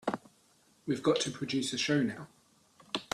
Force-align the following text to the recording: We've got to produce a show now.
We've 0.87 1.03
got 1.03 1.19
to 1.19 1.29
produce 1.29 1.73
a 1.73 1.77
show 1.77 2.01
now. 2.01 2.25